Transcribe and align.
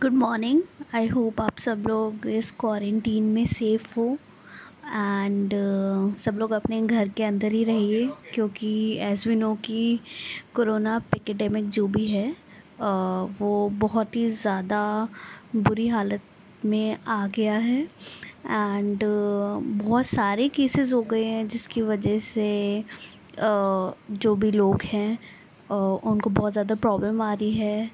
Good 0.00 0.12
morning 0.12 0.62
I 0.94 1.06
hope 1.06 1.40
आप 1.40 1.58
सब 1.58 1.84
लोग 1.88 2.26
इस 2.26 2.50
क्वारंटीन 2.50 3.24
में 3.24 3.46
सेफ़ 3.46 3.94
हो 4.00 4.06
एंड 4.86 5.54
uh, 5.54 6.18
सब 6.18 6.38
लोग 6.38 6.50
अपने 6.50 6.80
घर 6.82 7.08
के 7.08 7.24
अंदर 7.24 7.52
ही 7.52 7.64
रहिए 7.64 8.10
क्योंकि 8.34 8.96
एज़ 9.00 9.28
वी 9.28 9.36
नो 9.36 9.54
कि 9.54 10.00
कोरोना 10.54 10.98
पिकेडेमिक 10.98 11.68
जो 11.68 11.86
भी 11.86 12.06
है 12.06 12.32
uh, 12.32 13.40
वो 13.40 13.68
बहुत 13.68 14.16
ही 14.16 14.30
ज़्यादा 14.30 15.08
बुरी 15.56 15.88
हालत 15.88 16.20
में 16.64 16.96
आ 17.08 17.26
गया 17.26 17.54
है 17.54 17.80
एंड 17.82 19.04
uh, 19.04 19.84
बहुत 19.84 20.06
सारे 20.06 20.48
केसेस 20.48 20.92
हो 20.92 21.02
गए 21.02 21.24
हैं 21.24 21.48
जिसकी 21.48 21.82
वजह 21.82 22.18
से 22.18 22.84
uh, 23.30 23.92
जो 24.10 24.34
भी 24.34 24.50
लोग 24.52 24.82
हैं 24.82 25.18
uh, 25.70 26.04
उनको 26.04 26.30
बहुत 26.30 26.52
ज़्यादा 26.52 26.74
प्रॉब्लम 26.74 27.22
आ 27.22 27.34
रही 27.34 27.52
है। 27.52 27.90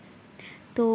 तो 0.77 0.87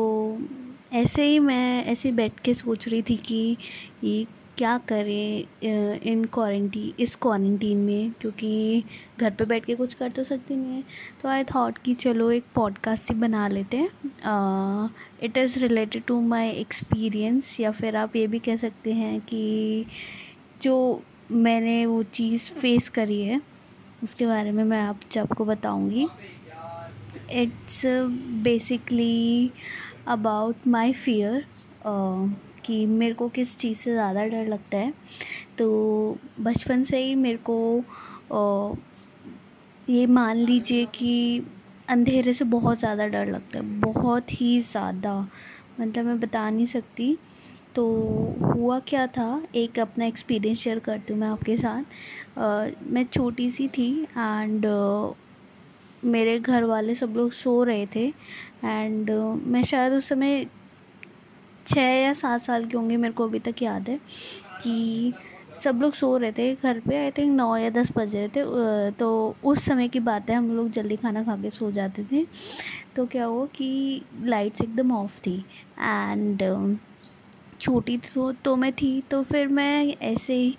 ऐसे 0.91 1.23
ही 1.23 1.39
मैं 1.39 1.85
ऐसे 1.85 2.11
बैठ 2.11 2.39
के 2.39 2.53
सोच 2.53 2.87
रही 2.87 3.01
थी 3.01 3.15
कि 3.17 3.57
ये 4.03 4.25
क्या 4.57 4.77
करें 4.87 5.43
इन 6.03 6.23
क्वारंटी 6.33 6.93
इस 6.99 7.15
क्वारंटीन 7.15 7.77
में, 7.77 8.11
क्योंकि 8.21 8.83
घर 9.19 9.31
पे 9.31 9.45
बैठ 9.45 9.65
के 9.65 9.75
कुछ 9.75 9.93
कर 9.93 10.09
तो 10.09 10.23
सकते 10.23 10.55
नहीं 10.55 10.75
है। 10.75 10.83
तो 11.21 11.29
आई 11.29 11.43
थॉट 11.43 11.77
कि 11.77 11.93
चलो 11.93 12.29
एक 12.31 12.43
पॉडकास्ट 12.55 13.11
ही 13.11 13.17
बना 13.19 13.47
लेते 13.47 13.77
हैं। 13.77 14.89
It 15.23 15.37
is 15.37 15.59
related 15.59 16.03
to 16.03 16.19
my 16.21 16.49
experience 16.51 17.59
या 17.59 17.71
फिर 17.71 17.95
आप 17.95 18.15
ये 18.15 18.27
भी 18.27 18.39
कह 18.39 18.55
सकते 18.57 18.93
हैं 18.93 19.19
कि 19.21 19.85
जो 20.61 21.01
मैंने 21.31 21.85
वो 21.85 22.01
चीज़ 22.03 22.51
फेस 22.51 22.89
करी 22.89 23.21
है, 23.21 23.41
उसके 24.03 24.25
बारे 24.25 24.51
में 24.51 24.63
मैं 24.63 24.81
आप 24.81 24.99
आपको 25.17 25.45
बताऊँगी। 25.45 26.07
It's 27.33 27.81
basically 28.43 29.51
about 30.07 30.67
my 30.67 30.93
fear 30.93 31.45
कि 32.65 32.85
मेरे 32.85 33.13
को 33.13 33.27
किस 33.29 33.57
चीज़ 33.57 33.77
से 33.79 33.91
ज़्यादा 33.93 34.25
डर 34.25 34.47
लगता 34.47 34.77
है। 34.77 34.93
तो 35.57 36.17
बचपन 36.39 36.83
से 36.83 37.03
ही 37.03 37.15
मेरे 37.15 37.39
को 37.49 38.75
ये 39.89 40.05
मान 40.07 40.37
लीजिए 40.37 40.85
कि 40.95 41.43
अंधेरे 41.89 42.33
से 42.33 42.45
बहुत 42.45 42.79
ज़्यादा 42.79 43.07
डर 43.07 43.25
लगता 43.25 43.59
है 43.59 43.79
बहुत 43.81 44.31
ही 44.41 44.59
ज़्यादा। 44.61 45.19
मतलब 45.79 46.05
मैं 46.05 46.19
बता 46.19 46.49
नहीं 46.49 46.65
सकती। 46.65 47.17
तो 47.75 47.85
हुआ 48.45 48.79
क्या 48.87 49.05
था 49.07 49.41
एक 49.55 49.79
अपना 49.79 50.05
एक्सपीरियंस 50.05 50.59
शेयर 50.59 50.79
करती 50.79 51.13
हूँ 51.13 51.19
मैं 51.21 51.27
आपके 51.27 51.57
साथ। 51.57 51.83
uh, 51.83 52.83
मैं 52.83 53.03
छोटी 53.05 53.49
सी 53.49 53.67
थी 53.67 53.91
एंड 54.03 54.65
मेरे 56.05 56.37
घर 56.39 56.63
वाले 56.63 56.95
सब 56.95 57.13
लोग 57.17 57.31
सो 57.31 57.63
रहे 57.63 57.85
थे 57.95 58.05
एंड 58.63 59.11
uh, 59.11 59.47
मैं 59.47 59.63
शायद 59.63 59.93
उस 59.93 60.09
समय 60.09 60.45
छः 61.67 61.81
या 61.81 62.13
सात 62.13 62.41
साल 62.41 62.65
की 62.65 62.77
होंगी 62.77 62.97
मेरे 62.97 63.13
को 63.13 63.23
अभी 63.23 63.39
तक 63.39 63.61
याद 63.61 63.89
है 63.89 63.99
कि 64.63 65.13
सब 65.63 65.79
लोग 65.81 65.93
सो 65.93 66.15
रहे 66.17 66.31
थे 66.31 66.53
घर 66.55 66.79
पे 66.79 66.97
आई 66.97 67.11
थिंक 67.11 67.35
नौ 67.35 67.55
या 67.57 67.69
दस 67.69 67.91
बज 67.97 68.15
रहे 68.15 68.27
थे 68.27 68.91
तो 68.91 69.35
उस 69.43 69.65
समय 69.65 69.87
की 69.87 69.99
बात 69.99 70.29
है 70.29 70.35
हम 70.35 70.51
लोग 70.55 70.69
जल्दी 70.71 70.95
खाना 70.95 71.23
खा 71.23 71.35
के 71.41 71.49
सो 71.49 71.71
जाते 71.71 72.03
थे। 72.11 72.25
तो 72.95 73.05
क्या 73.05 73.25
हुआ 73.25 73.45
कि 73.55 74.01
लाइट्स 74.23 74.61
एकदम 74.61 74.91
ऑफ़ 74.91 75.19
थी 75.19 75.37
एंड 75.79 76.43
छोटी 77.59 77.97
तो 77.97 78.31
तो 78.45 78.55
मैं 78.55 78.71
थी 78.73 78.99
तो 79.11 79.23
फिर 79.23 79.47
मैं 79.47 79.95
ऐसे 80.03 80.35
ही 80.35 80.55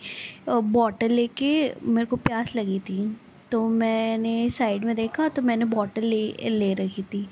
बॉटल 0.49 1.11
लेके 1.11 1.53
मेरे 1.83 2.07
को 2.07 2.17
प्यास 2.17 2.55
लगी 2.57 2.79
थी। 2.81 3.17
तो 3.51 3.69
मैंने 3.69 4.49
साइड 4.51 4.85
में 4.85 4.95
देखा 4.97 5.29
तो 5.29 5.43
मैंने 5.43 5.65
बॉटल 5.65 6.05
ले 6.05 6.51
ले 6.51 6.73
रखी 6.75 7.03
थी 7.05 7.23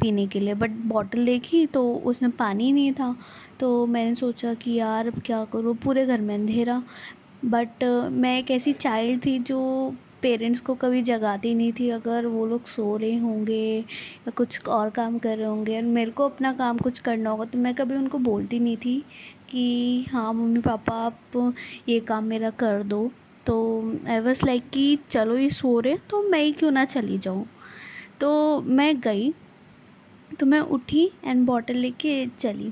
पीने 0.00 0.26
के 0.26 0.40
लिए 0.40 0.54
बट 0.54 0.70
बॉटल 0.86 1.24
देखी 1.26 1.64
तो 1.66 1.82
उसमें 2.04 2.30
पानी 2.30 2.70
नहीं 2.72 2.92
था। 2.92 3.14
तो 3.60 3.86
मैंने 3.86 4.14
सोचा 4.14 4.54
कि 4.54 4.72
यार 4.74 5.06
अब 5.06 5.20
क्या 5.26 5.44
करूँ, 5.52 5.74
पूरे 5.76 6.06
घर 6.06 6.20
में 6.20 6.34
अंधेरा। 6.34 6.82
बट 7.44 7.84
मैं 8.12 8.38
एक 8.38 8.50
ऐसी 8.50 8.72
चाइल्ड 8.74 9.24
थी 9.26 9.38
जो 9.40 9.94
पेरेंट्स 10.22 10.60
को 10.60 10.74
कभी 10.74 11.02
जगाती 11.02 11.54
नहीं 11.54 11.72
थी, 11.72 11.88
अगर 11.90 12.26
वो 12.26 12.46
लोग 12.46 12.66
सो 12.66 12.96
रहे 12.96 13.16
होंगे 13.16 13.78
या 13.78 14.30
कुछ 14.36 14.68
और 14.68 14.90
काम 14.90 15.18
कर 15.18 15.36
रहे 15.38 15.46
होंगे 15.46 15.76
और 15.76 15.82
मेरे 15.84 16.10
को 16.10 16.24
अपना 16.24 16.52
काम 16.52 16.78
कुछ 16.78 16.98
करना 17.00 17.30
होगा 17.30 17.44
तो 17.44 17.58
मैं 17.58 17.74
कभी 17.74 17.96
उनको 17.96 18.18
बोलती 18.20 18.60
नहीं 18.60 18.76
थी 18.76 18.98
कि 19.50 20.04
हाँ 20.12 20.32
मम्मी 20.32 20.60
पापा 20.60 20.94
आप 21.06 21.54
ये 21.88 22.00
काम 22.02 22.24
मेरा 22.24 22.50
कर 22.58 22.82
दो। 22.84 23.10
तो 23.46 23.56
आई 24.08 24.20
वॉज़ 24.20 24.46
लाइक 24.46 24.62
कि 24.70 24.98
चलो 25.10 25.38
ये 25.38 25.50
सो 25.50 25.80
रहे 25.80 25.96
तो 25.96 26.22
मैं 26.22 26.42
ही 26.42 26.52
क्यों 26.52 26.70
ना 26.70 26.84
चली 26.84 27.18
जाऊँ? 27.18 27.46
तो 28.20 28.60
मैं 28.60 29.00
गई 29.00 29.34
तो 30.40 30.46
मैं 30.46 30.60
उठी 30.60 31.10
एंड 31.24 31.46
बॉटल 31.46 31.74
लेके 31.74 32.26
चली। 32.26 32.66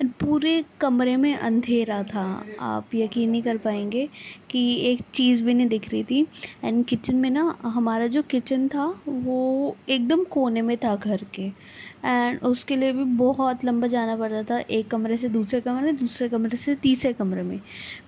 एंड 0.00 0.10
पूरे 0.10 0.64
कमरे 0.80 1.16
में 1.16 1.34
अंधेरा 1.34 2.02
था। 2.02 2.44
आप 2.60 2.94
यकीन 2.94 3.30
नहीं 3.30 3.42
कर 3.42 3.56
पाएँगे 3.56 4.08
कि 4.50 4.76
एक 4.76 5.00
चीज़ 5.14 5.44
भी 5.44 5.54
नहीं 5.54 5.66
दिख 5.66 5.90
रही 5.90 6.04
थी। 6.04 6.26
एंड 6.64 6.84
किचन 6.84 7.16
में 7.16 7.30
ना, 7.30 7.56
हमारा 7.62 8.06
जो 8.06 8.22
किचन 8.22 8.68
था, 8.68 9.00
वो 9.08 9.76
एकदम 9.88 10.24
कोने 10.24 10.62
में 10.62 10.76
था 10.76 10.96
घर 10.96 11.24
के। 11.34 11.50
एंड 12.04 12.38
उसके 12.42 12.76
लिए 12.76 12.92
भी 12.92 13.04
बहुत 13.16 13.64
लंबा 13.64 13.86
जाना 13.86 14.16
पड़ता 14.16 14.42
था, 14.44 14.58
एक 14.60 14.88
कमरे 14.90 15.16
से 15.16 15.28
दूसरे 15.28 15.60
कमरे 15.60 15.92
दूसरे 15.92 16.28
कमरे 16.28 16.56
से 16.56 16.74
तीसरे 16.74 17.12
कमरे 17.12 17.42
में। 17.42 17.60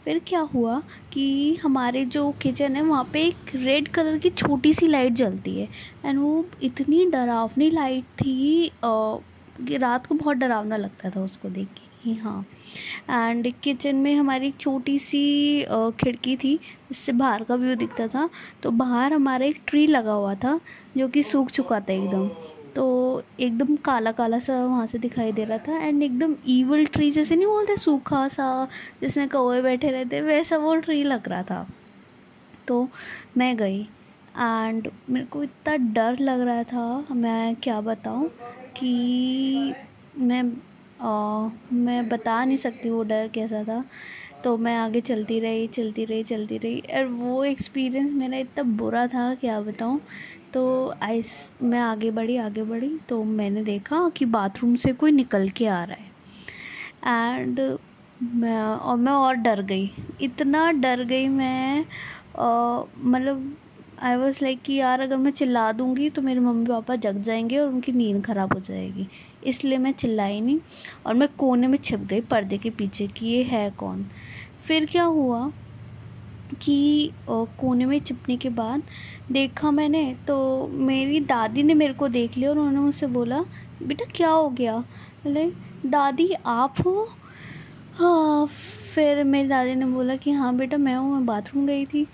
फिर 0.04 0.20
क्या 0.26 0.40
हुआ 0.54 0.80
कि 1.12 1.54
हमारे 1.56 2.04
जो 2.06 2.30
किचन 2.42 2.76
है, 2.76 2.82
वहाँ 2.82 3.08
पे 3.12 3.22
एक 3.22 3.54
रेड 3.54 3.88
कलर 3.88 4.18
की 4.18 4.30
छोटी 4.30 4.72
सी 4.74 4.86
लाइट 4.86 5.12
जलती 5.12 5.58
है। 5.60 5.68
एंड 6.04 6.18
वो 6.18 6.44
इतनी 6.62 7.04
डरावनी 7.06 7.70
लाइट 7.70 8.04
थी 8.18 8.70
कि 8.84 9.76
रात 9.76 10.06
को 10.06 10.14
बहुत 10.14 10.36
डरावना 10.36 10.76
लगता 10.76 11.10
था 11.10 11.20
उसको 11.20 11.48
देख 11.48 11.68
के 11.68 11.88
कि 12.02 12.14
हाँ। 12.14 12.44
एंड 13.10 13.52
किचन 13.62 13.96
में 13.96 14.14
हमारी 14.14 14.46
एक 14.48 14.56
छोटी 14.56 14.98
सी 14.98 15.64
खिड़की 16.00 16.36
थी, 16.36 16.54
जिससे 16.56 17.12
बाहर 17.12 17.42
का 17.44 17.54
व्यू 17.54 17.74
दिखता 17.76 18.06
था। 18.08 18.28
तो 18.62 18.70
बाहर 18.70 19.12
हमारा 19.12 19.46
एक 19.46 19.60
ट्री 19.66 19.86
लगा 19.86 20.12
हुआ 20.12 20.34
था, 20.34 20.58
जो 20.96 21.08
कि 21.08 21.22
सूख 21.22 21.50
चुका 21.50 21.80
था 21.80 21.92
एकदम। 21.92 22.30
एकदम 23.41 23.76
काला 23.76 24.12
काला 24.12 24.38
सा 24.38 24.54
वहाँ 24.65 24.87
से 24.87 24.98
दिखाई 24.98 25.32
दे 25.32 25.44
रहा 25.44 25.59
था 25.59 25.78
एंड 25.78 26.03
एकदम 26.03 26.34
ईवल 26.48 26.84
ट्री 26.87 27.10
जैसे 27.10 27.37
नहीं 27.37 27.47
बोलते 27.47 27.76
सूखा 27.76 28.26
सा 28.28 28.69
जिसमें 29.00 29.28
कौए 29.28 29.60
बैठे 29.62 29.91
रहते 29.91 30.21
वैसा 30.21 30.56
वो 30.56 30.75
ट्री 30.76 31.03
लग 31.04 31.28
रहा 31.28 31.43
था। 31.43 31.66
तो 32.69 32.88
मैं 33.37 33.56
गई 33.56 33.81
एंड 33.81 34.88
मेरे 35.10 35.26
को 35.26 35.43
इतना 35.43 35.76
डर 35.94 36.19
लग 36.21 36.41
रहा 36.41 36.62
था 36.65 37.15
मैं 37.15 37.54
क्या 37.56 37.81
बताऊँ 37.81 38.28
कि 38.76 39.75
मैं 40.19 40.42
आ, 41.00 41.48
मैं 41.72 42.09
बता 42.09 42.44
नहीं 42.44 42.56
सकती 42.56 42.91
वो 42.91 43.03
डर 43.03 43.28
कैसा 43.34 43.62
था। 43.65 43.84
तो 44.44 44.56
मैं 44.58 44.76
आगे 44.76 45.00
चलती 45.00 45.38
रही 45.40 45.66
चलती 45.68 46.04
रही 46.04 46.22
चलती 46.24 46.58
रही 46.58 46.80
और 46.96 47.06
वो 47.06 47.42
एक्सपीरियंस 47.44 48.12
मेरा 48.12 48.38
इतना 48.38 48.62
बुरा 48.76 49.06
था, 49.06 49.34
क्या 49.34 49.60
बताऊँ। 49.60 50.00
तो 50.52 50.62
आइस 51.02 51.32
मैं 51.62 51.80
आगे 51.80 52.10
बढ़ी 52.10 52.36
आगे 52.38 52.62
बढ़ी 52.64 52.90
तो 53.08 53.22
मैंने 53.24 53.62
देखा 53.64 54.08
कि 54.16 54.24
बाथरूम 54.26 54.74
से 54.76 54.92
कोई 54.92 55.12
निकल 55.12 55.48
के 55.48 55.66
आ 55.66 55.82
रहा 55.84 55.96
है। 55.96 56.08
एंड 57.34 57.60
मैं, 58.20 58.56
और 58.56 58.96
मैं 58.96 59.12
और 59.12 59.34
डर 59.36 59.62
गई। 59.62 59.90
इतना 60.22 60.70
डर 60.72 61.04
गई 61.04 61.28
मैं 61.28 61.84
मतलब 63.04 63.56
आई 64.02 64.16
वॉज़ 64.16 64.38
लाइक 64.44 64.60
कि 64.62 64.74
यार 64.74 65.00
अगर 65.00 65.16
मैं 65.16 65.30
चिल्ला 65.32 65.70
दूँगी 65.72 66.08
तो 66.10 66.22
मेरे 66.22 66.40
मम्मी 66.40 66.66
पापा 66.66 66.96
जग 66.96 67.22
जाएँगे 67.22 67.58
और 67.58 67.68
उनकी 67.68 67.92
नींद 67.92 68.24
ख़राब 68.26 68.52
हो 68.54 68.60
जाएगी। 68.60 69.06
इसलिए 69.46 69.78
मैं 69.78 69.92
चिल्लाई 69.92 70.40
नहीं 70.40 70.58
और 71.06 71.14
मैं 71.14 71.28
कोने 71.38 71.66
में 71.66 71.76
छिप 71.78 72.00
गई 72.00 72.20
पर्दे 72.30 72.58
के 72.58 72.70
पीछे 72.70 73.06
कि 73.08 73.26
ये 73.26 73.42
है 73.44 73.70
कौन? 73.70 74.06
फिर 74.66 74.87
क्या 74.87 75.04
हुआ 75.04 75.50
कि 76.62 77.10
कोने 77.28 77.84
में 77.87 77.98
चिपने 78.00 78.37
के 78.37 78.48
बाद 78.50 78.82
देखा 79.32 79.71
मैंने 79.71 80.03
तो 80.28 80.66
मेरी 80.69 81.21
दादी 81.22 81.62
ने 81.62 81.75
मेरे 81.75 81.94
को 81.94 82.09
देख 82.09 82.37
लिया 82.37 82.50
और 82.50 82.59
उन्होंने 82.59 82.81
मुझसे 82.81 83.06
बोला, 83.09 83.41
बेटा, 83.82 84.04
क्या 84.16 84.31
हो 84.31 84.48
गया? 84.50 84.78
बोले, 85.25 85.47
दादी, 85.86 86.33
आप 86.47 86.74
हो? 86.86 87.09
हाँ 87.95 88.47
फिर 88.47 89.22
मेरी 89.24 89.48
दादी 89.48 89.74
ने 89.74 89.86
बोला 89.86 90.16
कि 90.16 90.30
हाँ 90.33 90.54
बेटा, 90.57 90.77
मैं 90.77 90.95
हूँ, 90.95 91.13
मैं 91.13 91.24
बाथरूम 91.27 91.66
गई 91.66 91.86
थी। 91.86 92.06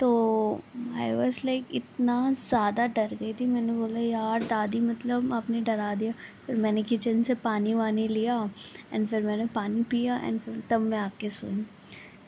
तो 0.00 0.60
आई 0.96 1.12
वॉज़ 1.12 1.40
लाइक 1.44 1.68
इतना 1.74 2.30
ज़्यादा 2.32 2.86
डर 2.86 3.16
गई 3.20 3.32
थी। 3.32 3.46
मैंने 3.46 3.72
बोला, 3.72 4.00
यार, 4.00 4.42
दादी 4.42 4.80
मतलब 4.80 5.32
आपने 5.34 5.60
डरा 5.60 5.94
दिया। 5.94 6.12
फिर 6.46 6.56
मैंने 6.56 6.82
किचन 6.82 7.22
से 7.22 7.34
पानी 7.44 7.74
वानी 7.74 8.06
लिया 8.08 8.38
एंड 8.92 9.06
फिर 9.08 9.22
मैंने 9.22 9.46
पानी 9.54 9.82
पिया 9.90 10.16
एंड 10.18 10.40
फिर 10.40 10.62
तब 10.70 10.80
मैं 10.80 10.98
आके 10.98 11.28
सोई। 11.28 11.64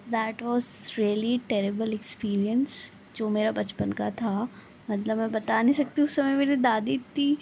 That 0.09 0.43
was 0.43 0.67
really 0.99 1.39
terrible 1.49 1.93
experience 1.93 2.91
जो 3.17 3.29
मेरा 3.29 3.53
बचपन 3.53 3.93
का 3.93 4.11
था। 4.11 4.49
मतलब 4.91 5.19
मैं 5.19 5.31
बता 5.33 5.63
नहीं 5.63 5.75
सकती, 5.75 6.03
उस 6.03 6.15
समय 6.15 6.35
मेरी 6.35 6.57
दादी 6.57 6.93
इतनी 6.93 7.37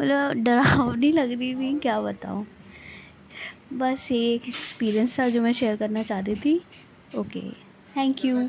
मतलब 0.00 0.42
डरावनी 0.44 1.12
लग 1.12 1.32
रही 1.32 1.54
थी, 1.54 1.78
क्या 1.78 2.00
बताऊँ। 2.00 2.46
बस 3.72 4.12
ये 4.12 4.34
एक 4.34 4.48
एक्सपीरियंस 4.48 5.18
था 5.18 5.28
जो 5.28 5.42
मैं 5.42 5.52
शेयर 5.52 5.76
करना 5.76 6.02
चाहती 6.02 6.34
थी। 6.34 6.60
Okay 7.18 7.50
thank 7.96 8.24
you 8.24 8.48